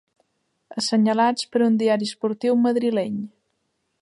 Assenyalats 0.81 1.47
per 1.53 1.63
un 1.67 1.77
diari 1.83 2.11
esportiu 2.13 2.61
madrileny. 2.67 3.25